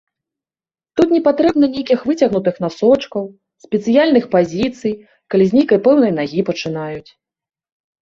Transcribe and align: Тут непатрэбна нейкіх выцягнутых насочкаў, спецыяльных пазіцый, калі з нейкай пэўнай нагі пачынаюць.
Тут 1.01 1.11
непатрэбна 1.15 1.65
нейкіх 1.75 1.99
выцягнутых 2.13 2.55
насочкаў, 2.65 3.23
спецыяльных 3.67 4.25
пазіцый, 4.35 4.93
калі 5.33 5.43
з 5.53 5.61
нейкай 5.61 5.79
пэўнай 5.89 6.11
нагі 6.21 6.41
пачынаюць. 6.53 7.09